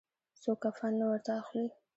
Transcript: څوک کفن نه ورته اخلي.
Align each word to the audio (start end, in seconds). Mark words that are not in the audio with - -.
څوک 0.41 0.57
کفن 0.63 0.91
نه 0.99 1.05
ورته 1.09 1.31
اخلي. 1.41 1.67